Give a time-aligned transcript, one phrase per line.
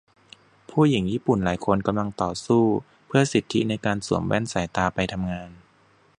[0.69, 2.63] ผู้หญิงญี่ปุ่นหลายคนกำลังต่อสู้
[3.07, 5.49] เพื่อสิทธิในการสวมแว่นสายตาไปทำงาน